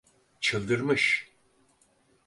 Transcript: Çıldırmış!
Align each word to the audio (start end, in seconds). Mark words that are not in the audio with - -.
Çıldırmış! 0.39 1.31